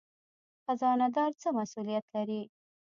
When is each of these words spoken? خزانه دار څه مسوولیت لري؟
خزانه 0.65 1.07
دار 1.15 1.31
څه 1.41 1.47
مسوولیت 1.57 2.05
لري؟ 2.15 2.41